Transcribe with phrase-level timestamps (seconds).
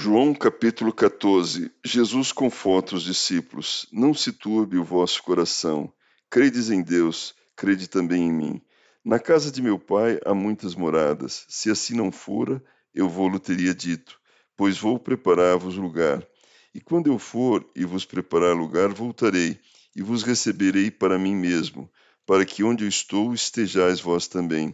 [0.00, 5.92] João capítulo 14 Jesus conforta os discípulos: Não se turbe o vosso coração.
[6.30, 8.62] Credes em Deus, crede também em mim.
[9.04, 11.44] Na casa de meu pai há muitas moradas.
[11.48, 12.62] Se assim não fora,
[12.94, 14.20] eu vou-lo teria dito,
[14.56, 16.24] pois vou preparar-vos lugar.
[16.72, 19.58] E quando eu for e vos preparar lugar, voltarei
[19.96, 21.90] e vos receberei para mim mesmo,
[22.24, 24.72] para que onde eu estou estejais vós também.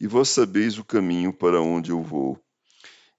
[0.00, 2.43] E vós sabeis o caminho para onde eu vou.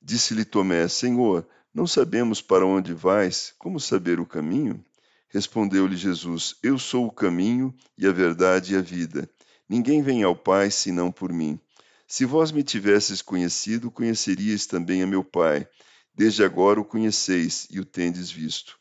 [0.08, 4.86] Disse-lhe Tomé: Senhor, não sabemos para onde vais, como saber o caminho?
[5.30, 9.27] Respondeu-lhe Jesus: Eu sou o caminho e a verdade e a vida.
[9.68, 11.60] Ninguém vem ao Pai senão por mim.
[12.07, 15.68] Se vós me tivesses conhecido, conheceríeis também a meu Pai.
[16.13, 18.77] Desde agora o conheceis e o tendes visto.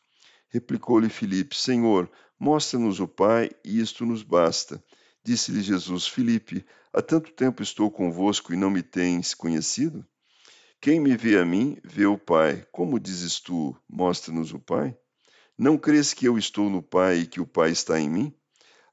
[0.49, 2.07] Replicou-lhe Filipe: Senhor,
[2.39, 4.79] mostra-nos o Pai, e isto nos basta.
[5.23, 6.63] Disse-lhe Jesus: Filipe,
[6.93, 10.05] há tanto tempo estou convosco e não me tens conhecido?
[10.85, 12.63] Quem me vê a mim, vê o Pai.
[12.71, 14.95] Como dizes tu, mostra-nos o Pai?
[15.57, 18.31] Não crês que eu estou no Pai e que o Pai está em mim?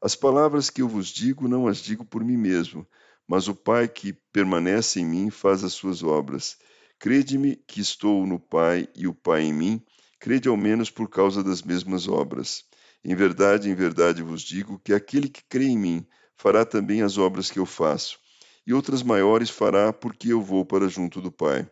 [0.01, 2.89] As palavras que eu vos digo, não as digo por mim mesmo,
[3.29, 6.57] mas o Pai que permanece em mim faz as suas obras.
[6.99, 9.85] Crede-me que estou no Pai e o Pai em mim,
[10.19, 12.65] crede ao menos por causa das mesmas obras.
[13.05, 16.07] Em verdade, em verdade vos digo que aquele que crê em mim
[16.39, 18.19] fará também as obras que eu faço,
[18.67, 21.69] e outras maiores fará, porque eu vou para junto do Pai.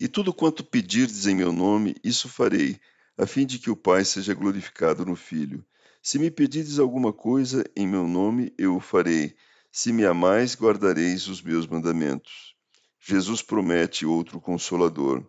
[0.00, 2.80] E tudo quanto pedirdes em meu nome, isso farei,
[3.18, 5.62] a fim de que o Pai seja glorificado no Filho.
[6.02, 9.36] Se me pedirdes alguma coisa em meu nome, eu o farei.
[9.70, 12.56] Se me amais, guardareis os meus mandamentos.
[12.98, 15.22] Jesus promete outro consolador.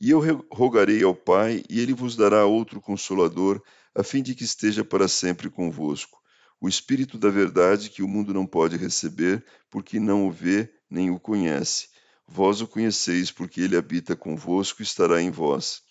[0.00, 3.62] E eu rogarei ao Pai, e ele vos dará outro consolador,
[3.94, 6.18] a fim de que esteja para sempre convosco.
[6.58, 11.10] O Espírito da Verdade, que o mundo não pode receber, porque não o vê nem
[11.10, 11.94] o conhece
[12.28, 15.82] Vós o conheceis, porque ele habita convosco e estará em vós.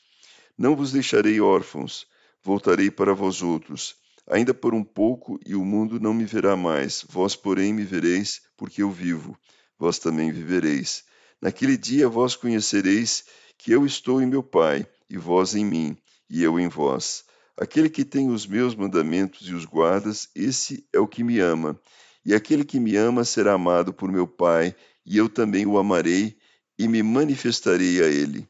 [0.58, 2.08] Não vos deixarei órfãos,
[2.44, 3.96] voltarei para vós outros.
[4.28, 7.06] Ainda por um pouco, e o mundo não me verá mais.
[7.08, 9.38] Vós, porém, me vereis, porque eu vivo.
[9.78, 11.04] Vós também vivereis.
[11.42, 13.26] Naquele dia vós conhecereis
[13.58, 15.98] que eu estou em meu Pai, e vós em mim,
[16.30, 17.24] e eu em vós.
[17.58, 21.80] Aquele que tem os meus mandamentos e os guardas, esse é o que me ama.
[22.26, 24.76] E aquele que me ama será amado por meu Pai,
[25.06, 26.36] e eu também o amarei
[26.78, 28.48] e me manifestarei a ele.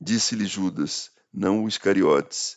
[0.00, 2.56] Disse-lhe Judas, não o Iscariotes: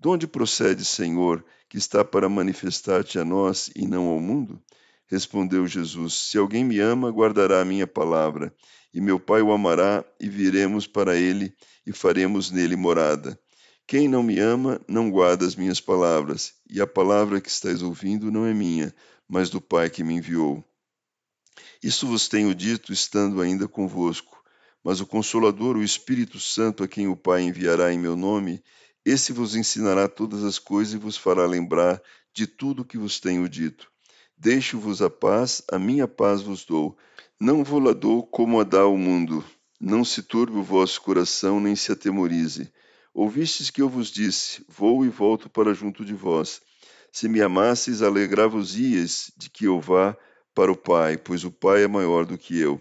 [0.00, 4.62] De onde procede, Senhor, que está para manifestar-te a nós e não ao mundo?
[5.06, 8.54] Respondeu Jesus: Se alguém me ama, guardará a minha palavra,
[8.94, 11.54] e meu Pai o amará, e viremos para ele
[11.86, 13.38] e faremos nele morada.
[13.86, 18.32] Quem não me ama, não guarda as minhas palavras, e a palavra que estáis ouvindo
[18.32, 18.92] não é minha,
[19.28, 20.64] mas do Pai que me enviou.
[21.82, 24.42] Isso vos tenho dito estando ainda convosco.
[24.82, 28.62] Mas o Consolador, o Espírito Santo, a quem o Pai enviará em meu nome,
[29.04, 32.02] esse vos ensinará todas as coisas e vos fará lembrar
[32.32, 33.90] de tudo o que vos tenho dito.
[34.36, 36.96] Deixo-vos a paz, a minha paz vos dou.
[37.40, 39.44] Não vou la dou como a dá o mundo.
[39.80, 42.72] Não se turbe o vosso coração, nem se atemorize.
[43.14, 46.60] Ouvistes que eu vos disse: Vou e volto para junto de vós.
[47.10, 50.16] Se me amasseis, alegra-vos-ias de que eu vá
[50.56, 52.80] para o Pai, pois o Pai é maior do que eu.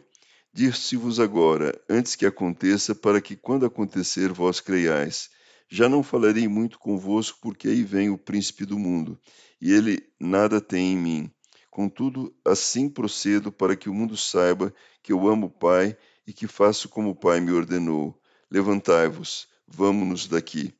[0.53, 5.29] Disse-vos agora, antes que aconteça, para que quando acontecer vós creiais.
[5.67, 9.19] Já não falarei muito convosco, porque aí vem o príncipe do mundo,
[9.59, 11.31] e ele nada tem em mim.
[11.69, 16.47] Contudo, assim procedo para que o mundo saiba que eu amo o Pai e que
[16.47, 18.17] faço como o Pai me ordenou.
[18.49, 20.73] Levantai-vos, vamos-nos daqui.